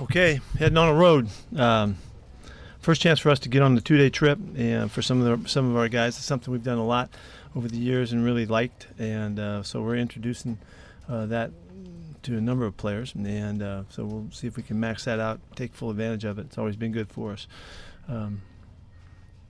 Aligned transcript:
Okay, 0.00 0.40
heading 0.58 0.76
on 0.76 0.88
a 0.88 0.94
road. 0.94 1.28
Um, 1.56 1.98
first 2.80 3.00
chance 3.00 3.20
for 3.20 3.30
us 3.30 3.38
to 3.40 3.48
get 3.48 3.62
on 3.62 3.76
the 3.76 3.80
two-day 3.80 4.10
trip, 4.10 4.40
and 4.56 4.90
for 4.90 5.02
some 5.02 5.22
of 5.22 5.42
the, 5.42 5.48
some 5.48 5.70
of 5.70 5.76
our 5.76 5.88
guys, 5.88 6.16
it's 6.16 6.26
something 6.26 6.50
we've 6.50 6.64
done 6.64 6.78
a 6.78 6.84
lot 6.84 7.10
over 7.54 7.68
the 7.68 7.76
years 7.76 8.12
and 8.12 8.24
really 8.24 8.44
liked, 8.44 8.88
and 8.98 9.38
uh, 9.38 9.62
so 9.62 9.82
we're 9.82 9.94
introducing 9.94 10.58
uh, 11.08 11.26
that 11.26 11.52
to 12.24 12.36
a 12.36 12.40
number 12.40 12.66
of 12.66 12.76
players, 12.76 13.14
and 13.14 13.62
uh, 13.62 13.84
so 13.88 14.04
we'll 14.04 14.28
see 14.32 14.48
if 14.48 14.56
we 14.56 14.64
can 14.64 14.80
max 14.80 15.04
that 15.04 15.20
out, 15.20 15.38
take 15.54 15.72
full 15.72 15.90
advantage 15.90 16.24
of 16.24 16.40
it. 16.40 16.46
It's 16.46 16.58
always 16.58 16.74
been 16.74 16.90
good 16.90 17.08
for 17.08 17.30
us. 17.30 17.46
Um, 18.08 18.42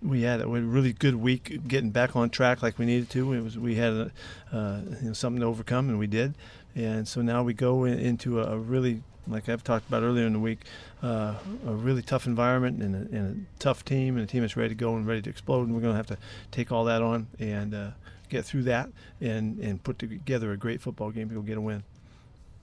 we 0.03 0.23
had 0.23 0.43
a 0.43 0.47
really 0.47 0.93
good 0.93 1.15
week 1.15 1.67
getting 1.67 1.89
back 1.89 2.15
on 2.15 2.29
track 2.29 2.63
like 2.63 2.79
we 2.79 2.85
needed 2.85 3.09
to. 3.11 3.33
It 3.33 3.41
was 3.41 3.57
we 3.57 3.77
had 3.77 3.93
a, 3.95 4.13
uh, 4.53 4.81
you 5.01 5.09
know, 5.09 5.13
something 5.15 5.41
to 5.41 5.47
overcome, 5.47 5.89
and 5.89 5.99
we 5.99 6.07
did. 6.07 6.35
And 6.75 7.09
so 7.09 7.23
now 7.23 7.43
we 7.43 7.55
go 7.55 7.85
in, 7.85 7.99
into 7.99 8.41
a, 8.41 8.53
a, 8.53 8.59
really, 8.59 9.03
like 9.27 9.49
I've 9.49 9.65
talked 9.65 9.89
about 9.89 10.03
earlier 10.03 10.27
in 10.27 10.33
the 10.33 10.39
week, 10.39 10.61
uh, 11.03 11.35
a 11.67 11.73
really 11.73 12.03
tough 12.03 12.27
environment 12.27 12.83
and 12.83 12.95
a, 12.95 13.17
and 13.17 13.47
a, 13.47 13.63
tough 13.63 13.85
team, 13.85 14.17
and 14.17 14.25
a 14.25 14.27
team 14.27 14.43
that's 14.43 14.57
ready 14.57 14.71
to 14.71 14.75
go 14.75 14.97
and 14.97 15.07
ready 15.07 15.23
to 15.23 15.31
explode. 15.31 15.67
And 15.67 15.75
we're 15.75 15.81
going 15.81 15.93
to 15.93 15.97
have 15.97 16.07
to 16.07 16.19
take 16.51 16.73
all 16.73 16.85
that 16.85 17.03
on 17.03 17.27
and 17.39 17.75
uh, 17.75 17.91
get 18.29 18.45
through 18.45 18.65
that 18.65 18.89
and, 19.21 19.59
and 19.59 19.83
put 19.83 19.99
together 19.99 20.53
a 20.53 20.57
great 20.57 20.81
football 20.81 21.11
game 21.11 21.29
to 21.29 21.35
go 21.35 21.41
get 21.41 21.57
a 21.57 21.61
win. 21.61 21.83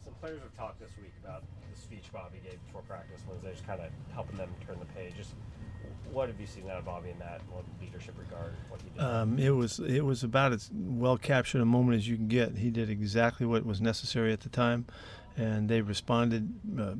Some 0.04 0.14
players 0.22 0.40
have 0.42 0.56
talked 0.58 0.80
this 0.80 0.92
week 1.02 1.14
about 1.24 1.44
the 1.74 1.80
speech 1.80 2.06
Bobby 2.14 2.40
gave 2.44 2.64
before 2.66 2.82
practice 2.82 3.22
Wednesday, 3.28 3.52
just 3.52 3.66
kind 3.66 3.82
of 3.82 3.88
helping 4.14 4.38
them 4.38 4.50
turn 4.66 4.78
the 4.80 4.86
page. 4.88 5.14
Just 5.18 5.34
what 6.12 6.28
have 6.28 6.40
you 6.40 6.48
seen 6.48 6.70
out 6.70 6.78
of 6.78 6.86
Bobby 6.86 7.10
in 7.10 7.20
that 7.20 7.42
what 7.50 7.64
leadership 7.82 8.16
regard? 8.18 8.54
What 8.70 8.82
he 8.82 8.90
did? 8.90 9.02
Um, 9.02 9.40
it 9.40 9.52
was 9.52 9.80
it 9.80 10.02
was 10.02 10.24
about 10.24 10.52
as 10.52 10.70
well 10.74 11.18
captured 11.18 11.62
a 11.62 11.66
moment 11.66 11.98
as 11.98 12.08
you 12.08 12.18
can 12.18 12.28
get. 12.28 12.58
He 12.58 12.70
did 12.70 12.90
exactly 12.90 13.46
what 13.46 13.66
was 13.66 13.82
necessary 13.82 14.34
at 14.34 14.42
the 14.42 14.50
time, 14.50 14.86
and 15.42 15.68
they 15.68 15.82
responded 15.82 16.54
uh, 16.80 16.94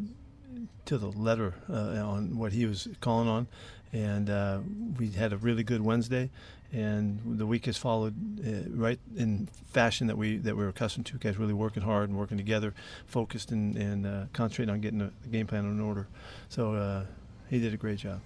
to 0.86 0.98
the 0.98 1.12
letter 1.12 1.54
uh, 1.70 2.04
on 2.04 2.38
what 2.38 2.52
he 2.52 2.66
was 2.66 2.88
calling 3.00 3.28
on. 3.28 3.48
And 3.94 4.30
uh, 4.30 4.60
we 4.98 5.12
had 5.12 5.32
a 5.32 5.38
really 5.38 5.64
good 5.64 5.82
Wednesday, 5.82 6.30
and 6.72 7.20
the 7.38 7.46
week 7.46 7.66
has 7.66 7.78
followed 7.78 8.16
uh, 8.40 8.70
right 8.70 9.00
in 9.16 9.48
fashion 9.72 10.08
that 10.08 10.18
we 10.18 10.38
that 10.38 10.56
we're 10.56 10.70
accustomed 10.70 11.06
to. 11.08 11.18
Guys 11.18 11.38
really 11.38 11.54
working 11.54 11.84
hard 11.84 12.10
and 12.10 12.18
working 12.18 12.38
together, 12.38 12.74
focused 13.06 13.52
and, 13.52 13.76
and 13.78 14.06
uh, 14.06 14.24
concentrating 14.34 14.74
on 14.74 14.80
getting 14.80 15.00
the 15.00 15.28
game 15.30 15.46
plan 15.46 15.66
in 15.66 15.82
order. 15.82 16.08
So 16.50 16.74
uh, 16.74 17.04
he 17.50 17.60
did 17.60 17.74
a 17.74 17.78
great 17.78 18.00
job. 18.00 18.22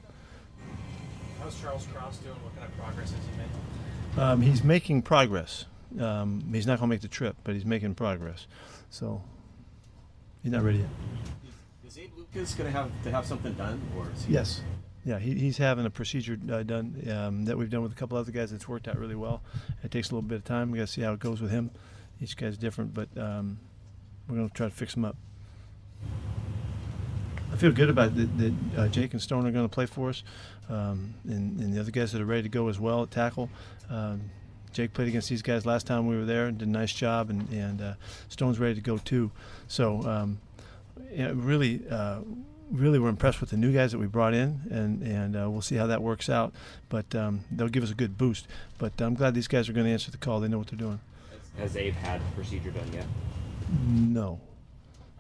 How's 1.41 1.59
Charles 1.59 1.87
Cross 1.91 2.17
doing? 2.19 2.35
What 2.43 2.55
kind 2.55 2.71
of 2.71 2.77
progress 2.77 3.11
has 3.11 3.19
he 3.25 3.37
made? 3.37 4.23
Um, 4.23 4.41
he's 4.41 4.63
making 4.63 5.01
progress. 5.01 5.65
Um, 5.99 6.43
he's 6.53 6.67
not 6.67 6.79
going 6.79 6.89
to 6.89 6.93
make 6.93 7.01
the 7.01 7.07
trip, 7.07 7.35
but 7.43 7.55
he's 7.55 7.65
making 7.65 7.95
progress. 7.95 8.45
So 8.91 9.23
he's 10.45 10.51
not 10.51 10.63
ready 10.63 10.77
yet. 10.77 10.87
Is 11.87 11.97
Abe 11.97 12.11
Lucas 12.15 12.53
going 12.53 12.71
to 12.71 12.77
have 12.77 12.91
to 13.03 13.09
have 13.09 13.25
something 13.25 13.53
done, 13.53 13.81
or 13.97 14.05
is 14.13 14.25
he? 14.25 14.33
Yes. 14.33 14.61
Yeah, 15.03 15.17
he, 15.17 15.33
he's 15.33 15.57
having 15.57 15.87
a 15.87 15.89
procedure 15.89 16.37
uh, 16.51 16.61
done 16.61 17.03
um, 17.11 17.45
that 17.45 17.57
we've 17.57 17.69
done 17.69 17.81
with 17.81 17.91
a 17.91 17.95
couple 17.95 18.15
other 18.15 18.31
guys 18.31 18.51
that's 18.51 18.67
worked 18.67 18.87
out 18.87 18.97
really 18.99 19.15
well. 19.15 19.41
It 19.83 19.89
takes 19.89 20.11
a 20.11 20.15
little 20.15 20.27
bit 20.27 20.35
of 20.35 20.43
time. 20.43 20.69
We 20.69 20.77
got 20.77 20.85
to 20.85 20.93
see 20.93 21.01
how 21.01 21.13
it 21.13 21.19
goes 21.19 21.41
with 21.41 21.49
him. 21.49 21.71
Each 22.21 22.37
guy's 22.37 22.57
different, 22.57 22.93
but 22.93 23.09
um, 23.17 23.59
we're 24.27 24.35
going 24.35 24.49
to 24.49 24.53
try 24.53 24.67
to 24.67 24.73
fix 24.73 24.95
him 24.95 25.03
up. 25.03 25.15
I 27.51 27.57
feel 27.57 27.71
good 27.71 27.89
about 27.89 28.15
that. 28.15 28.37
that 28.37 28.53
uh, 28.77 28.87
Jake 28.87 29.13
and 29.13 29.21
Stone 29.21 29.47
are 29.47 29.51
going 29.51 29.65
to 29.65 29.73
play 29.73 29.87
for 29.87 30.09
us, 30.09 30.23
um, 30.69 31.15
and, 31.23 31.59
and, 31.59 31.73
the 31.73 31.79
other 31.79 31.91
guys 31.91 32.11
that 32.11 32.21
are 32.21 32.25
ready 32.25 32.43
to 32.43 32.49
go 32.49 32.67
as 32.67 32.79
well 32.79 33.01
at 33.01 33.11
tackle. 33.11 33.49
Um, 33.89 34.29
Jake 34.75 34.93
played 34.93 35.07
against 35.07 35.29
these 35.29 35.41
guys 35.41 35.65
last 35.65 35.87
time 35.87 36.05
we 36.05 36.17
were 36.17 36.25
there 36.25 36.47
and 36.47 36.57
did 36.57 36.67
a 36.67 36.71
nice 36.71 36.91
job, 36.91 37.29
and, 37.29 37.49
and 37.49 37.81
uh, 37.81 37.93
Stone's 38.27 38.59
ready 38.59 38.75
to 38.75 38.81
go 38.81 38.97
too. 38.97 39.31
So, 39.69 40.03
um, 40.03 40.39
yeah, 41.13 41.31
really, 41.33 41.81
uh, 41.89 42.19
really, 42.69 42.99
we're 42.99 43.07
impressed 43.07 43.39
with 43.39 43.51
the 43.51 43.57
new 43.57 43.71
guys 43.71 43.93
that 43.93 43.99
we 43.99 44.07
brought 44.07 44.33
in, 44.33 44.59
and 44.69 45.01
and 45.01 45.37
uh, 45.37 45.49
we'll 45.49 45.61
see 45.61 45.77
how 45.77 45.87
that 45.87 46.01
works 46.01 46.29
out. 46.29 46.53
But 46.89 47.15
um, 47.15 47.45
they'll 47.49 47.69
give 47.69 47.83
us 47.83 47.91
a 47.91 47.95
good 47.95 48.17
boost. 48.17 48.47
But 48.77 48.99
I'm 48.99 49.13
glad 49.13 49.33
these 49.33 49.47
guys 49.47 49.69
are 49.69 49.73
going 49.73 49.85
to 49.85 49.93
answer 49.93 50.11
the 50.11 50.17
call. 50.17 50.41
They 50.41 50.49
know 50.49 50.57
what 50.57 50.67
they're 50.67 50.77
doing. 50.77 50.99
Has 51.57 51.77
Abe 51.77 51.93
had 51.93 52.19
the 52.19 52.35
procedure 52.35 52.71
done 52.71 52.91
yet? 52.91 53.05
No, 53.87 54.41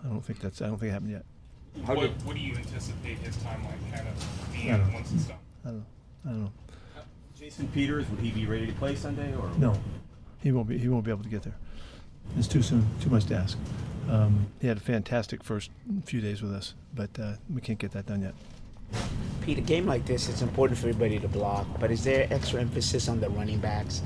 I 0.03 0.09
don't 0.09 0.19
think 0.19 0.41
that's. 0.41 0.61
I 0.61 0.67
don't 0.67 0.77
think 0.77 0.89
it 0.89 0.93
happened 0.93 1.11
yet. 1.11 1.23
What, 1.85 2.09
what 2.25 2.35
do 2.35 2.41
you 2.41 2.55
anticipate 2.57 3.19
his 3.19 3.37
timeline 3.37 3.79
kind 3.93 4.05
of 4.05 4.49
being 4.51 4.93
once 4.93 5.13
it's 5.13 5.25
done? 5.25 5.37
I 5.63 5.69
don't. 5.69 5.85
I 6.25 6.29
don't 6.29 6.41
know. 6.41 6.51
Jason 7.37 7.67
Peters, 7.69 8.09
would 8.09 8.19
he 8.19 8.31
be 8.31 8.45
ready 8.45 8.65
to 8.65 8.73
play 8.73 8.95
Sunday 8.95 9.33
or 9.35 9.49
No, 9.57 9.77
he 10.41 10.51
won't 10.51 10.69
be. 10.69 10.77
He 10.77 10.87
won't 10.87 11.03
be 11.03 11.11
able 11.11 11.23
to 11.23 11.29
get 11.29 11.43
there. 11.43 11.55
It's 12.37 12.47
too 12.47 12.61
soon. 12.61 12.87
Too 13.01 13.09
much 13.09 13.25
to 13.25 13.35
ask. 13.35 13.57
Um, 14.09 14.47
he 14.61 14.67
had 14.67 14.77
a 14.77 14.81
fantastic 14.81 15.43
first 15.43 15.69
few 16.05 16.21
days 16.21 16.41
with 16.41 16.53
us, 16.53 16.73
but 16.93 17.09
uh, 17.19 17.33
we 17.53 17.59
can't 17.59 17.77
get 17.77 17.91
that 17.91 18.05
done 18.05 18.21
yet. 18.21 18.33
Pete, 19.41 19.57
a 19.57 19.61
game 19.61 19.85
like 19.85 20.05
this, 20.05 20.29
it's 20.29 20.41
important 20.41 20.79
for 20.79 20.87
everybody 20.87 21.19
to 21.19 21.27
block, 21.27 21.67
but 21.79 21.91
is 21.91 22.03
there 22.03 22.27
extra 22.31 22.61
emphasis 22.61 23.09
on 23.09 23.19
the 23.19 23.29
running 23.29 23.59
backs 23.59 24.01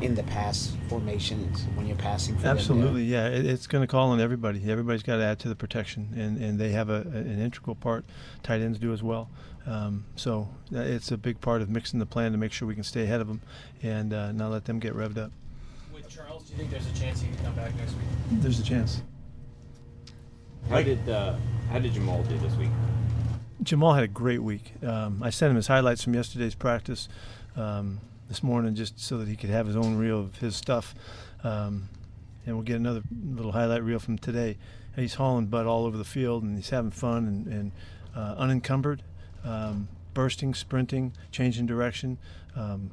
in 0.00 0.14
the 0.14 0.22
pass 0.24 0.76
formations 0.88 1.66
when 1.74 1.86
you're 1.86 1.96
passing 1.96 2.36
for 2.36 2.46
Absolutely, 2.46 3.04
yeah. 3.04 3.28
It, 3.28 3.46
it's 3.46 3.66
going 3.66 3.82
to 3.82 3.88
call 3.88 4.10
on 4.10 4.20
everybody. 4.20 4.70
Everybody's 4.70 5.02
got 5.02 5.16
to 5.16 5.24
add 5.24 5.38
to 5.40 5.48
the 5.48 5.56
protection, 5.56 6.08
and, 6.16 6.38
and 6.42 6.58
they 6.58 6.70
have 6.70 6.90
a, 6.90 7.02
an 7.02 7.40
integral 7.40 7.76
part. 7.76 8.04
Tight 8.42 8.60
ends 8.60 8.78
do 8.78 8.92
as 8.92 9.02
well. 9.02 9.30
Um, 9.66 10.04
so 10.16 10.48
uh, 10.74 10.80
it's 10.80 11.10
a 11.10 11.16
big 11.16 11.40
part 11.40 11.62
of 11.62 11.70
mixing 11.70 11.98
the 11.98 12.06
plan 12.06 12.32
to 12.32 12.38
make 12.38 12.52
sure 12.52 12.68
we 12.68 12.74
can 12.74 12.84
stay 12.84 13.04
ahead 13.04 13.20
of 13.20 13.28
them 13.28 13.40
and 13.82 14.12
uh, 14.12 14.32
not 14.32 14.50
let 14.50 14.66
them 14.66 14.78
get 14.78 14.94
revved 14.94 15.18
up. 15.18 15.32
With 15.92 16.08
Charles, 16.08 16.44
do 16.44 16.52
you 16.52 16.58
think 16.58 16.70
there's 16.70 16.86
a 16.86 16.94
chance 16.94 17.22
he 17.22 17.28
can 17.28 17.44
come 17.44 17.54
back 17.54 17.74
next 17.76 17.92
week? 17.92 18.04
There's 18.42 18.60
a 18.60 18.64
chance. 18.64 19.02
How 20.68 20.82
did 20.82 21.08
uh, 21.08 21.34
how 21.70 21.78
did 21.78 21.92
Jamal 21.92 22.22
do 22.24 22.36
this 22.38 22.54
week? 22.56 22.70
Jamal 23.62 23.94
had 23.94 24.04
a 24.04 24.08
great 24.08 24.42
week. 24.42 24.72
Um, 24.82 25.22
I 25.22 25.30
sent 25.30 25.50
him 25.50 25.56
his 25.56 25.66
highlights 25.66 26.02
from 26.02 26.14
yesterday's 26.14 26.54
practice 26.54 27.08
um, 27.56 28.00
this 28.28 28.42
morning 28.42 28.74
just 28.74 28.98
so 28.98 29.18
that 29.18 29.28
he 29.28 29.36
could 29.36 29.50
have 29.50 29.66
his 29.66 29.76
own 29.76 29.96
reel 29.96 30.20
of 30.20 30.36
his 30.38 30.56
stuff. 30.56 30.94
Um, 31.42 31.88
and 32.46 32.54
we'll 32.54 32.64
get 32.64 32.76
another 32.76 33.02
little 33.24 33.52
highlight 33.52 33.82
reel 33.82 33.98
from 33.98 34.18
today. 34.18 34.56
He's 34.96 35.14
hauling 35.14 35.46
butt 35.46 35.66
all 35.66 35.86
over 35.86 35.96
the 35.96 36.04
field 36.04 36.42
and 36.42 36.56
he's 36.56 36.70
having 36.70 36.90
fun 36.90 37.26
and, 37.26 37.46
and 37.46 37.72
uh, 38.14 38.34
unencumbered, 38.38 39.02
um, 39.44 39.88
bursting, 40.12 40.54
sprinting, 40.54 41.12
changing 41.32 41.66
direction. 41.66 42.18
Um, 42.54 42.90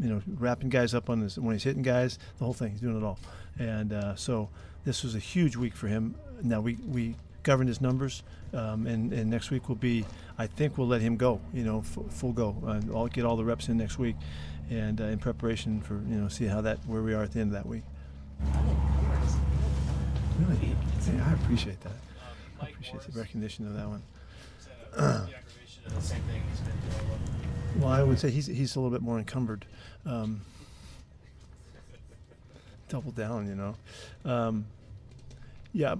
you 0.00 0.08
know, 0.08 0.22
wrapping 0.26 0.68
guys 0.68 0.94
up 0.94 1.08
on 1.08 1.20
his 1.20 1.38
when 1.38 1.54
he's 1.54 1.62
hitting 1.62 1.82
guys, 1.82 2.18
the 2.38 2.44
whole 2.44 2.54
thing. 2.54 2.72
He's 2.72 2.80
doing 2.80 2.96
it 2.96 3.04
all, 3.04 3.18
and 3.58 3.92
uh, 3.92 4.16
so 4.16 4.48
this 4.84 5.04
was 5.04 5.14
a 5.14 5.18
huge 5.18 5.56
week 5.56 5.74
for 5.74 5.88
him. 5.88 6.14
Now 6.42 6.60
we 6.60 6.76
we 6.86 7.14
governed 7.42 7.68
his 7.68 7.80
numbers, 7.80 8.22
um, 8.52 8.86
and, 8.86 9.12
and 9.12 9.30
next 9.30 9.50
week 9.50 9.68
will 9.68 9.76
be. 9.76 10.04
I 10.36 10.46
think 10.46 10.78
we'll 10.78 10.88
let 10.88 11.00
him 11.00 11.16
go. 11.16 11.40
You 11.52 11.64
know, 11.64 11.78
f- 11.80 12.12
full 12.12 12.32
go. 12.32 12.56
I'll 12.94 13.08
get 13.08 13.24
all 13.24 13.36
the 13.36 13.44
reps 13.44 13.68
in 13.68 13.76
next 13.76 13.98
week, 13.98 14.16
and 14.70 15.00
uh, 15.00 15.04
in 15.04 15.18
preparation 15.18 15.80
for 15.80 15.94
you 15.94 16.16
know 16.16 16.28
see 16.28 16.46
how 16.46 16.60
that 16.60 16.78
where 16.86 17.02
we 17.02 17.14
are 17.14 17.22
at 17.22 17.32
the 17.32 17.40
end 17.40 17.54
of 17.54 17.62
that 17.62 17.66
week. 17.66 17.84
Really, 20.38 20.76
yeah, 21.06 21.28
I 21.28 21.32
appreciate 21.34 21.80
that. 21.80 21.92
I 22.60 22.68
appreciate 22.68 23.00
the 23.02 23.18
recognition 23.18 23.66
of 23.66 23.74
that 23.74 23.88
one. 23.88 24.02
Well, 27.78 27.88
I 27.88 28.02
would 28.02 28.18
say 28.18 28.30
he's 28.30 28.46
he's 28.46 28.74
a 28.76 28.80
little 28.80 28.90
bit 28.90 29.02
more 29.02 29.18
encumbered. 29.18 29.64
Um, 30.04 30.40
double 32.88 33.12
down, 33.12 33.46
you 33.46 33.54
know. 33.54 33.76
Um, 34.24 34.66
yeah, 35.72 35.96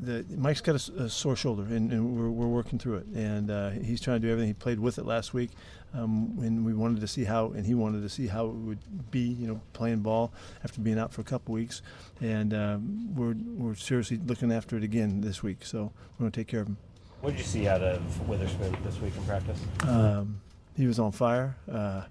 the, 0.00 0.24
Mike's 0.36 0.60
got 0.60 0.88
a, 0.88 1.04
a 1.04 1.08
sore 1.08 1.36
shoulder, 1.36 1.62
and, 1.62 1.92
and, 1.92 2.16
we're, 2.16 2.28
we're 2.28 2.48
working 2.48 2.78
through 2.78 2.96
it. 2.96 3.06
And 3.14 3.50
uh, 3.50 3.70
he's 3.70 4.00
trying 4.00 4.20
to 4.20 4.26
do 4.26 4.32
everything. 4.32 4.48
He 4.48 4.54
played 4.54 4.80
with 4.80 4.98
it 4.98 5.06
last 5.06 5.32
week, 5.32 5.50
um, 5.94 6.36
and 6.40 6.64
we 6.64 6.74
wanted 6.74 7.00
to 7.00 7.06
see 7.06 7.24
how, 7.24 7.52
and 7.52 7.64
he 7.64 7.74
wanted 7.74 8.02
to 8.02 8.08
see 8.08 8.26
how 8.26 8.46
it 8.46 8.54
would 8.54 9.10
be, 9.10 9.20
you 9.20 9.46
know, 9.46 9.60
playing 9.72 10.00
ball 10.00 10.32
after 10.64 10.80
being 10.80 10.98
out 10.98 11.12
for 11.12 11.20
a 11.20 11.24
couple 11.24 11.54
weeks. 11.54 11.82
And 12.20 12.52
um, 12.52 13.14
we're 13.14 13.34
we're 13.56 13.74
seriously 13.74 14.18
looking 14.26 14.52
after 14.52 14.76
it 14.76 14.82
again 14.82 15.20
this 15.20 15.42
week. 15.42 15.64
So 15.64 15.92
we're 16.18 16.24
going 16.24 16.32
to 16.32 16.40
take 16.40 16.48
care 16.48 16.60
of 16.60 16.68
him. 16.68 16.76
What 17.20 17.30
did 17.30 17.38
you 17.38 17.44
see 17.44 17.68
out 17.68 17.82
of 17.82 18.28
Witherspoon 18.28 18.76
this 18.82 19.00
week 19.00 19.16
in 19.16 19.22
practice? 19.24 19.60
Um, 19.86 20.40
he 20.76 20.86
was 20.86 20.98
on 20.98 21.12
fire. 21.12 21.56
Uh, 21.70 22.02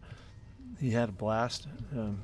he 0.80 0.92
had 0.92 1.10
a 1.10 1.12
blast. 1.12 1.68
Um, 1.92 2.22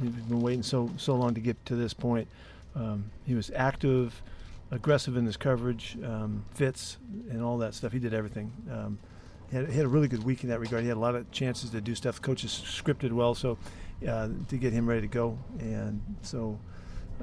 he'd 0.00 0.28
been 0.28 0.40
waiting 0.40 0.62
so 0.62 0.90
so 0.96 1.16
long 1.16 1.34
to 1.34 1.40
get 1.40 1.64
to 1.66 1.74
this 1.74 1.92
point. 1.92 2.28
Um, 2.74 3.10
he 3.26 3.34
was 3.34 3.50
active, 3.54 4.22
aggressive 4.70 5.16
in 5.16 5.26
his 5.26 5.36
coverage, 5.36 5.98
um, 6.04 6.44
fits, 6.54 6.98
and 7.30 7.42
all 7.42 7.58
that 7.58 7.74
stuff. 7.74 7.92
He 7.92 7.98
did 7.98 8.14
everything. 8.14 8.52
Um, 8.70 8.98
he 9.50 9.56
had, 9.56 9.68
he, 9.68 9.76
had, 9.76 9.84
a 9.84 9.88
really 9.88 10.06
good 10.06 10.22
week 10.22 10.44
in 10.44 10.50
that 10.50 10.60
regard. 10.60 10.82
He 10.82 10.88
had 10.88 10.96
a 10.96 11.00
lot 11.00 11.16
of 11.16 11.30
chances 11.32 11.70
to 11.70 11.80
do 11.80 11.94
stuff. 11.94 12.16
The 12.16 12.22
coaches 12.22 12.62
scripted 12.64 13.12
well, 13.12 13.34
so 13.34 13.58
uh, 14.08 14.28
to 14.48 14.56
get 14.56 14.72
him 14.72 14.88
ready 14.88 15.02
to 15.02 15.08
go, 15.08 15.38
and 15.58 16.00
so 16.22 16.58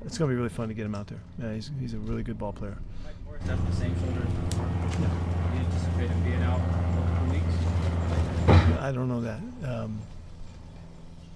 it's 0.06 0.18
going 0.18 0.30
to 0.30 0.34
be 0.34 0.38
really 0.38 0.50
fun 0.50 0.68
to 0.68 0.74
get 0.74 0.86
him 0.86 0.96
out 0.96 1.08
there. 1.08 1.22
Uh, 1.42 1.54
he's, 1.54 1.72
he's 1.80 1.94
a 1.94 2.00
really 2.00 2.24
good 2.24 2.38
ball 2.38 2.54
player. 2.54 2.78
Mike 3.04 3.16
Morris 3.26 3.44
the 3.44 3.76
same 3.76 3.96
shoulder. 4.00 4.28
Yeah. 4.52 5.54
You 5.54 5.60
anticipate 5.62 6.10
him 6.10 6.24
being 6.24 6.44
out 6.44 6.60
multiple 6.94 7.28
weeks? 7.32 8.82
I 8.82 8.92
don't 8.94 9.08
know 9.08 9.22
that. 9.22 9.40
Um, 9.66 10.00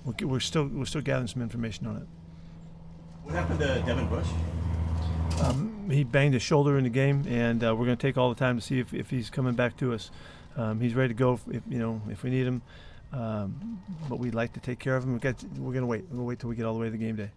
we're, 0.05 0.27
we're 0.27 0.39
still 0.39 0.67
we're 0.67 0.85
still 0.85 1.01
gathering 1.01 1.27
some 1.27 1.41
information 1.41 1.87
on 1.87 1.97
it. 1.97 2.07
What 3.23 3.35
happened 3.35 3.59
to 3.59 3.81
Devin 3.85 4.07
Bush? 4.07 4.27
Um, 5.41 5.89
he 5.89 6.03
banged 6.03 6.33
his 6.33 6.43
shoulder 6.43 6.77
in 6.77 6.83
the 6.83 6.89
game, 6.89 7.25
and 7.27 7.63
uh, 7.63 7.75
we're 7.75 7.85
going 7.85 7.97
to 7.97 8.01
take 8.01 8.17
all 8.17 8.29
the 8.29 8.39
time 8.39 8.57
to 8.57 8.61
see 8.61 8.79
if, 8.79 8.93
if 8.93 9.09
he's 9.09 9.29
coming 9.29 9.53
back 9.53 9.77
to 9.77 9.93
us. 9.93 10.11
Um, 10.57 10.79
he's 10.79 10.93
ready 10.93 11.09
to 11.09 11.13
go. 11.13 11.33
If, 11.33 11.47
if 11.47 11.63
you 11.69 11.79
know 11.79 12.01
if 12.09 12.23
we 12.23 12.29
need 12.29 12.45
him, 12.45 12.61
um, 13.13 13.81
but 14.09 14.19
we'd 14.19 14.35
like 14.35 14.53
to 14.53 14.59
take 14.59 14.79
care 14.79 14.95
of 14.95 15.03
him. 15.03 15.13
We 15.13 15.19
got 15.19 15.41
we're 15.57 15.71
going 15.71 15.81
to 15.81 15.87
wait. 15.87 16.05
We'll 16.11 16.25
wait 16.25 16.39
till 16.39 16.49
we 16.49 16.55
get 16.55 16.65
all 16.65 16.73
the 16.73 16.79
way 16.79 16.87
to 16.87 16.91
the 16.91 16.97
game 16.97 17.15
day. 17.15 17.29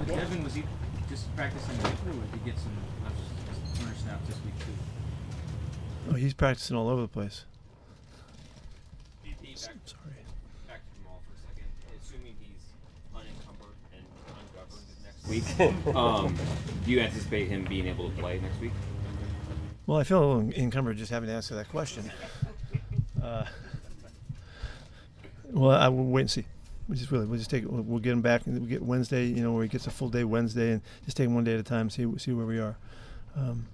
With 0.00 0.08
Devin, 0.08 0.42
was 0.42 0.54
he 0.54 0.64
just 1.08 1.34
practicing 1.36 1.76
lately, 1.76 2.10
or 2.10 2.24
did 2.24 2.40
he 2.40 2.50
get 2.50 2.58
some 2.58 2.72
left 3.04 3.78
corner 3.78 3.94
snaps 4.02 4.26
this 4.26 4.36
week 4.44 4.58
too? 4.58 6.10
Oh, 6.10 6.14
he's 6.14 6.34
practicing 6.34 6.76
all 6.76 6.88
over 6.88 7.02
the 7.02 7.08
place. 7.08 7.44
Sorry. 9.56 10.14
back 10.68 10.84
to 10.84 10.90
Jamal 11.00 11.22
for 11.26 11.32
a 11.32 11.40
second. 11.40 11.64
Assuming 11.96 12.36
he's 12.38 12.60
unencumbered 13.10 13.74
and 13.96 14.04
ungoverned 14.28 14.84
next 15.02 15.25
week, 15.36 15.60
um, 15.94 16.34
do 16.84 16.90
you 16.90 17.00
anticipate 17.00 17.48
him 17.48 17.64
being 17.64 17.86
able 17.86 18.10
to 18.10 18.16
play 18.16 18.38
next 18.40 18.60
week? 18.60 18.72
Well, 19.86 19.98
I 19.98 20.04
feel 20.04 20.18
a 20.18 20.26
little 20.26 20.52
encumbered 20.52 20.96
just 20.96 21.10
having 21.10 21.28
to 21.28 21.34
answer 21.34 21.54
that 21.54 21.68
question. 21.68 22.10
Uh, 23.22 23.44
well, 25.50 25.76
I 25.76 25.88
will 25.88 26.04
wait 26.04 26.22
and 26.22 26.30
see. 26.30 26.44
We 26.88 26.96
just 26.96 27.10
really, 27.10 27.26
we'll 27.26 27.38
just 27.38 27.50
take. 27.50 27.64
We'll, 27.66 27.82
we'll 27.82 28.00
get 28.00 28.12
him 28.12 28.20
back. 28.20 28.46
and 28.46 28.60
We'll 28.60 28.68
get 28.68 28.82
Wednesday, 28.82 29.26
you 29.26 29.42
know, 29.42 29.52
where 29.52 29.62
he 29.62 29.68
gets 29.68 29.86
a 29.86 29.90
full 29.90 30.08
day 30.08 30.24
Wednesday, 30.24 30.72
and 30.72 30.82
just 31.04 31.16
take 31.16 31.26
him 31.26 31.34
one 31.34 31.44
day 31.44 31.54
at 31.54 31.60
a 31.60 31.64
time. 31.64 31.90
See, 31.90 32.06
see 32.18 32.32
where 32.32 32.46
we 32.46 32.58
are. 32.58 32.76
Um, 33.36 33.66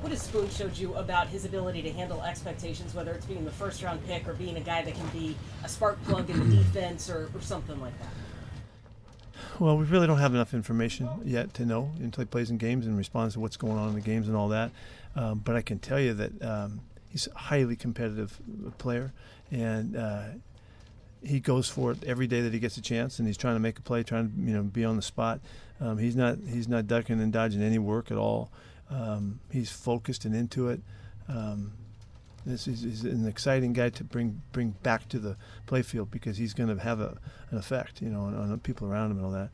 what 0.00 0.12
has 0.12 0.22
Spoon 0.22 0.48
showed 0.50 0.76
you 0.76 0.94
about 0.94 1.26
his 1.28 1.44
ability 1.44 1.82
to 1.82 1.90
handle 1.90 2.22
expectations, 2.22 2.94
whether 2.94 3.12
it's 3.12 3.26
being 3.26 3.44
the 3.44 3.50
first 3.50 3.82
round 3.82 4.06
pick 4.06 4.28
or 4.28 4.34
being 4.34 4.56
a 4.56 4.60
guy 4.60 4.82
that 4.82 4.94
can 4.94 5.06
be 5.08 5.34
a 5.64 5.68
spark 5.68 6.02
plug 6.04 6.30
in 6.30 6.50
the 6.50 6.56
defense 6.62 7.10
or, 7.10 7.30
or 7.34 7.40
something 7.40 7.80
like 7.80 7.98
that? 8.00 8.08
Well, 9.58 9.76
we 9.76 9.84
really 9.84 10.06
don't 10.06 10.18
have 10.18 10.34
enough 10.34 10.54
information 10.54 11.08
yet 11.24 11.54
to 11.54 11.66
know 11.66 11.90
until 11.98 12.22
he 12.22 12.26
plays 12.26 12.50
in 12.50 12.58
games 12.58 12.86
and 12.86 12.96
responds 12.96 13.34
to 13.34 13.40
what's 13.40 13.56
going 13.56 13.78
on 13.78 13.88
in 13.88 13.94
the 13.94 14.00
games 14.00 14.28
and 14.28 14.36
all 14.36 14.48
that. 14.48 14.70
Um, 15.14 15.40
but 15.44 15.56
I 15.56 15.62
can 15.62 15.78
tell 15.78 16.00
you 16.00 16.14
that 16.14 16.42
um, 16.42 16.80
he's 17.08 17.26
a 17.28 17.38
highly 17.38 17.76
competitive 17.76 18.38
player, 18.78 19.12
and 19.50 19.96
uh, 19.96 20.24
he 21.22 21.40
goes 21.40 21.68
for 21.68 21.92
it 21.92 22.04
every 22.04 22.26
day 22.26 22.42
that 22.42 22.52
he 22.52 22.58
gets 22.58 22.76
a 22.76 22.82
chance, 22.82 23.18
and 23.18 23.26
he's 23.26 23.36
trying 23.36 23.56
to 23.56 23.60
make 23.60 23.78
a 23.78 23.82
play, 23.82 24.02
trying 24.02 24.30
to 24.30 24.40
you 24.40 24.54
know 24.54 24.62
be 24.62 24.84
on 24.84 24.96
the 24.96 25.02
spot. 25.02 25.40
Um, 25.80 25.98
he's 25.98 26.16
not 26.16 26.38
he's 26.46 26.68
not 26.68 26.86
ducking 26.86 27.20
and 27.20 27.32
dodging 27.32 27.62
any 27.62 27.78
work 27.78 28.10
at 28.10 28.18
all. 28.18 28.50
Um, 28.90 29.40
he's 29.50 29.70
focused 29.70 30.24
and 30.24 30.34
into 30.34 30.68
it. 30.68 30.80
This 32.46 32.68
is, 32.68 32.84
is 32.84 33.04
an 33.04 33.26
exciting 33.26 33.72
guy 33.72 33.88
to 33.90 34.04
bring 34.04 34.40
bring 34.52 34.70
back 34.84 35.08
to 35.08 35.18
the 35.18 35.36
playfield 35.66 36.10
because 36.12 36.36
he's 36.36 36.54
going 36.54 36.74
to 36.74 36.80
have 36.82 37.00
a, 37.00 37.18
an 37.50 37.58
effect, 37.58 38.00
you 38.00 38.08
know, 38.08 38.20
on, 38.20 38.36
on 38.36 38.50
the 38.50 38.58
people 38.58 38.88
around 38.88 39.10
him 39.10 39.16
and 39.18 39.26
all 39.26 39.32
that. 39.32 39.50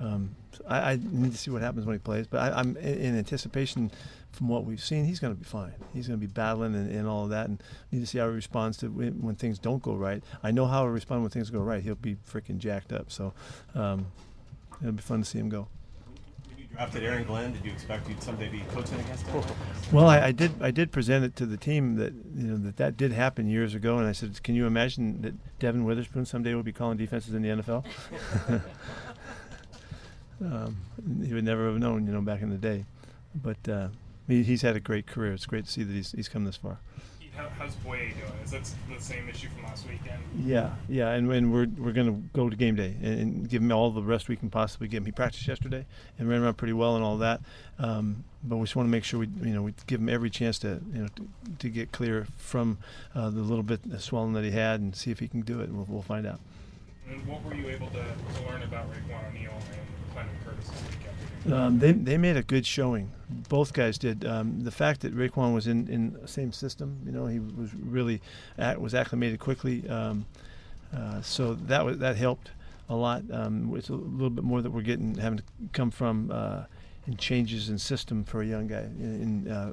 Um, 0.00 0.36
so 0.52 0.64
I, 0.68 0.92
I 0.92 0.98
need 1.02 1.32
to 1.32 1.38
see 1.38 1.50
what 1.50 1.62
happens 1.62 1.86
when 1.86 1.94
he 1.94 2.00
plays, 2.00 2.26
but 2.26 2.40
I, 2.40 2.58
I'm 2.58 2.76
in, 2.76 2.98
in 2.98 3.18
anticipation 3.18 3.90
from 4.32 4.48
what 4.48 4.64
we've 4.64 4.82
seen. 4.82 5.04
He's 5.04 5.20
going 5.20 5.32
to 5.32 5.38
be 5.38 5.46
fine. 5.46 5.72
He's 5.92 6.08
going 6.08 6.20
to 6.20 6.26
be 6.26 6.30
battling 6.30 6.74
and, 6.74 6.90
and 6.90 7.06
all 7.06 7.24
of 7.24 7.30
that, 7.30 7.48
and 7.48 7.62
need 7.90 8.00
to 8.00 8.06
see 8.06 8.18
how 8.18 8.28
he 8.28 8.34
responds 8.34 8.76
to 8.78 8.88
when, 8.88 9.22
when 9.22 9.36
things 9.36 9.58
don't 9.58 9.82
go 9.82 9.94
right. 9.94 10.22
I 10.42 10.50
know 10.50 10.66
how 10.66 10.82
he'll 10.82 10.92
respond 10.92 11.22
when 11.22 11.30
things 11.30 11.48
go 11.48 11.60
right. 11.60 11.82
He'll 11.82 11.94
be 11.94 12.16
freaking 12.30 12.58
jacked 12.58 12.92
up. 12.92 13.10
So 13.10 13.32
um, 13.74 14.06
it'll 14.80 14.92
be 14.92 15.02
fun 15.02 15.20
to 15.20 15.24
see 15.24 15.38
him 15.38 15.48
go. 15.48 15.68
Drafted 16.74 17.04
Aaron 17.04 17.22
Glenn, 17.22 17.52
did 17.52 17.64
you 17.64 17.70
expect 17.70 18.08
you'd 18.08 18.20
someday 18.20 18.48
be 18.48 18.60
coaching 18.72 18.98
against 18.98 19.24
him? 19.26 19.44
Well, 19.92 20.08
I, 20.08 20.26
I 20.26 20.32
did. 20.32 20.60
I 20.60 20.72
did 20.72 20.90
present 20.90 21.24
it 21.24 21.36
to 21.36 21.46
the 21.46 21.56
team 21.56 21.94
that 21.96 22.12
you 22.34 22.48
know 22.48 22.56
that 22.56 22.78
that 22.78 22.96
did 22.96 23.12
happen 23.12 23.48
years 23.48 23.74
ago, 23.76 23.98
and 23.98 24.08
I 24.08 24.12
said, 24.12 24.42
"Can 24.42 24.56
you 24.56 24.66
imagine 24.66 25.22
that 25.22 25.34
Devon 25.60 25.84
Witherspoon 25.84 26.24
someday 26.26 26.52
will 26.52 26.64
be 26.64 26.72
calling 26.72 26.98
defenses 26.98 27.32
in 27.32 27.42
the 27.42 27.48
NFL?" 27.50 27.84
um, 30.44 30.76
he 31.24 31.32
would 31.32 31.44
never 31.44 31.66
have 31.66 31.78
known, 31.78 32.06
you 32.06 32.12
know, 32.12 32.22
back 32.22 32.42
in 32.42 32.50
the 32.50 32.58
day. 32.58 32.86
But 33.36 33.68
uh, 33.68 33.88
he, 34.26 34.42
he's 34.42 34.62
had 34.62 34.74
a 34.74 34.80
great 34.80 35.06
career. 35.06 35.32
It's 35.32 35.46
great 35.46 35.66
to 35.66 35.70
see 35.70 35.84
that 35.84 35.92
he's 35.92 36.10
he's 36.10 36.28
come 36.28 36.44
this 36.44 36.56
far. 36.56 36.78
How, 37.36 37.48
how's 37.58 37.74
Boye 37.76 38.12
doing? 38.18 38.32
Is 38.44 38.52
that 38.52 38.62
the 38.88 39.00
same 39.02 39.28
issue 39.28 39.48
from 39.48 39.64
last 39.64 39.88
weekend? 39.88 40.22
Yeah, 40.38 40.70
yeah, 40.88 41.10
and, 41.10 41.30
and 41.32 41.52
we're 41.52 41.66
we're 41.78 41.92
going 41.92 42.06
to 42.06 42.22
go 42.32 42.48
to 42.48 42.56
game 42.56 42.76
day 42.76 42.94
and, 43.02 43.20
and 43.20 43.48
give 43.48 43.60
him 43.60 43.72
all 43.72 43.90
the 43.90 44.02
rest 44.02 44.28
we 44.28 44.36
can 44.36 44.50
possibly 44.50 44.86
give 44.88 44.98
him. 44.98 45.06
He 45.06 45.12
practiced 45.12 45.48
yesterday 45.48 45.84
and 46.18 46.28
ran 46.28 46.42
around 46.42 46.54
pretty 46.54 46.74
well 46.74 46.94
and 46.94 47.04
all 47.04 47.18
that, 47.18 47.40
um, 47.78 48.24
but 48.44 48.56
we 48.56 48.64
just 48.64 48.76
want 48.76 48.86
to 48.86 48.90
make 48.90 49.04
sure 49.04 49.20
we 49.20 49.26
you 49.42 49.54
know 49.54 49.62
we 49.62 49.74
give 49.86 50.00
him 50.00 50.08
every 50.08 50.30
chance 50.30 50.58
to 50.60 50.80
you 50.92 51.02
know 51.02 51.08
to, 51.16 51.28
to 51.58 51.68
get 51.68 51.90
clear 51.90 52.26
from 52.36 52.78
uh, 53.14 53.30
the 53.30 53.40
little 53.40 53.64
bit 53.64 53.80
of 53.92 54.02
swelling 54.02 54.32
that 54.34 54.44
he 54.44 54.52
had 54.52 54.80
and 54.80 54.94
see 54.94 55.10
if 55.10 55.18
he 55.18 55.26
can 55.28 55.40
do 55.40 55.60
it. 55.60 55.70
We'll, 55.70 55.86
we'll 55.88 56.02
find 56.02 56.26
out. 56.26 56.40
And 57.10 57.26
what 57.26 57.44
were 57.44 57.54
you 57.54 57.68
able 57.68 57.88
to, 57.88 58.02
to 58.02 58.48
learn 58.48 58.62
about 58.62 58.90
Raiqwon 58.90 59.28
O'Neal 59.28 59.52
and 59.52 60.16
McClendon 60.16 60.44
Curtis 60.44 60.68
this 60.68 60.82
week 60.82 60.92
after 60.92 61.03
the 61.03 61.03
Um, 61.52 61.78
they 61.78 61.92
they 61.92 62.16
made 62.16 62.36
a 62.36 62.42
good 62.42 62.66
showing. 62.66 63.10
Both 63.48 63.72
guys 63.72 63.98
did. 63.98 64.24
Um, 64.24 64.60
the 64.60 64.70
fact 64.70 65.00
that 65.02 65.14
Raiqwon 65.14 65.54
was 65.54 65.66
in, 65.66 65.88
in 65.88 66.12
the 66.20 66.28
same 66.28 66.52
system, 66.52 67.00
you 67.04 67.12
know, 67.12 67.26
he 67.26 67.38
was 67.38 67.74
really 67.74 68.20
at, 68.56 68.80
was 68.80 68.94
acclimated 68.94 69.40
quickly. 69.40 69.88
Um, 69.88 70.26
uh, 70.96 71.20
so 71.22 71.54
that 71.54 71.84
was 71.84 71.98
that 71.98 72.16
helped 72.16 72.50
a 72.88 72.94
lot. 72.94 73.22
Um, 73.30 73.74
it's 73.76 73.88
a 73.88 73.94
little 73.94 74.30
bit 74.30 74.44
more 74.44 74.62
that 74.62 74.70
we're 74.70 74.82
getting 74.82 75.16
having 75.16 75.38
to 75.38 75.44
come 75.72 75.90
from 75.90 76.30
uh, 76.30 76.64
in 77.06 77.16
changes 77.16 77.68
in 77.68 77.78
system 77.78 78.24
for 78.24 78.42
a 78.42 78.46
young 78.46 78.66
guy 78.66 78.82
in. 78.98 79.44
in 79.46 79.52
uh, 79.52 79.72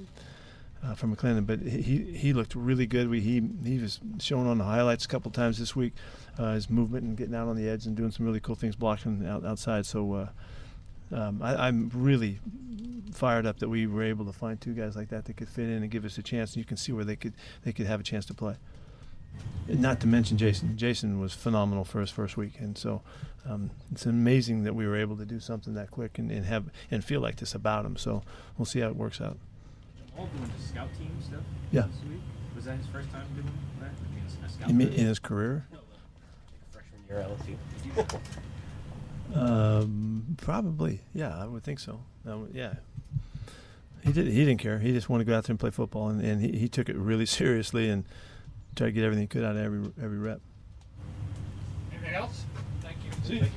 uh, 0.83 0.95
from 0.95 1.15
McClendon, 1.15 1.45
but 1.45 1.59
he 1.59 1.97
he 2.15 2.33
looked 2.33 2.55
really 2.55 2.87
good. 2.87 3.07
We, 3.07 3.21
he 3.21 3.41
he 3.63 3.77
was 3.77 3.99
shown 4.19 4.47
on 4.47 4.57
the 4.57 4.63
highlights 4.63 5.05
a 5.05 5.07
couple 5.07 5.29
times 5.31 5.59
this 5.59 5.75
week, 5.75 5.93
uh, 6.39 6.53
his 6.53 6.69
movement 6.69 7.03
and 7.03 7.15
getting 7.15 7.35
out 7.35 7.47
on 7.47 7.55
the 7.55 7.69
edge 7.69 7.85
and 7.85 7.95
doing 7.95 8.11
some 8.11 8.25
really 8.25 8.39
cool 8.39 8.55
things 8.55 8.75
blocking 8.75 9.25
out, 9.25 9.45
outside. 9.45 9.85
So 9.85 10.13
uh, 10.13 10.27
um, 11.13 11.41
I, 11.41 11.67
I'm 11.67 11.89
really 11.93 12.39
fired 13.13 13.45
up 13.45 13.59
that 13.59 13.69
we 13.69 13.87
were 13.87 14.03
able 14.03 14.25
to 14.25 14.33
find 14.33 14.59
two 14.59 14.73
guys 14.73 14.95
like 14.95 15.09
that 15.09 15.25
that 15.25 15.35
could 15.37 15.49
fit 15.49 15.65
in 15.65 15.81
and 15.83 15.91
give 15.91 16.05
us 16.05 16.17
a 16.17 16.23
chance. 16.23 16.51
And 16.51 16.57
you 16.57 16.65
can 16.65 16.77
see 16.77 16.91
where 16.91 17.03
they 17.03 17.15
could 17.15 17.33
they 17.63 17.73
could 17.73 17.85
have 17.87 17.99
a 17.99 18.03
chance 18.03 18.25
to 18.27 18.33
play. 18.33 18.55
Not 19.67 19.99
to 20.01 20.07
mention 20.07 20.37
Jason. 20.37 20.77
Jason 20.77 21.19
was 21.19 21.33
phenomenal 21.33 21.85
for 21.85 22.01
his 22.01 22.09
first 22.09 22.35
week, 22.35 22.59
and 22.59 22.77
so 22.77 23.01
um, 23.47 23.69
it's 23.91 24.05
amazing 24.05 24.63
that 24.63 24.75
we 24.75 24.85
were 24.85 24.97
able 24.97 25.15
to 25.17 25.25
do 25.25 25.39
something 25.39 25.73
that 25.75 25.89
quick 25.91 26.17
and, 26.19 26.29
and 26.31 26.45
have 26.45 26.65
and 26.89 27.03
feel 27.03 27.21
like 27.21 27.37
this 27.37 27.55
about 27.55 27.85
him. 27.85 27.95
So 27.95 28.23
we'll 28.57 28.65
see 28.65 28.79
how 28.81 28.87
it 28.89 28.95
works 28.95 29.21
out. 29.21 29.37
Jamal 30.09 30.27
doing 30.27 30.51
the 30.57 30.63
scout 30.63 30.89
team 30.97 31.11
stuff 31.25 31.39
Yeah. 31.71 31.81
this 31.83 32.09
week? 32.09 32.19
Was 32.55 32.65
that 32.65 32.77
his 32.77 32.87
first 32.87 33.09
time 33.11 33.25
doing 33.33 33.47
that? 33.79 33.89
I 33.89 34.13
mean, 34.13 34.23
a 34.45 34.49
scout 34.49 34.69
In, 34.69 34.81
in 34.81 35.05
his 35.07 35.19
career, 35.19 35.65
No, 35.71 35.79
Freshman 36.71 37.01
year 37.07 37.19
at 37.19 37.29
LSU. 38.05 38.19
um, 39.35 40.37
probably, 40.37 41.01
yeah, 41.13 41.35
I 41.37 41.45
would 41.45 41.63
think 41.63 41.79
so. 41.79 42.01
Um, 42.25 42.49
yeah, 42.53 42.73
he 44.03 44.11
did. 44.11 44.27
He 44.27 44.45
didn't 44.45 44.59
care. 44.59 44.79
He 44.79 44.91
just 44.91 45.09
wanted 45.09 45.25
to 45.25 45.31
go 45.31 45.37
out 45.37 45.45
there 45.45 45.53
and 45.53 45.59
play 45.59 45.69
football, 45.71 46.09
and, 46.09 46.21
and 46.21 46.41
he, 46.41 46.57
he 46.57 46.67
took 46.67 46.89
it 46.89 46.95
really 46.95 47.25
seriously 47.27 47.89
and 47.89 48.05
tried 48.75 48.87
to 48.87 48.91
get 48.93 49.03
everything 49.03 49.23
he 49.23 49.27
could 49.27 49.43
out 49.43 49.55
of 49.55 49.61
every 49.61 49.91
every 50.01 50.17
rep. 50.17 50.41
Anything 51.91 52.15
else? 52.15 52.45
Thank 52.81 52.97
you. 53.05 53.11
See 53.27 53.45
you. 53.45 53.51